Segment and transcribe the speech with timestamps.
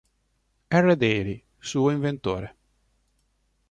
[0.71, 0.95] R.
[0.97, 2.49] Daly, suo inventore.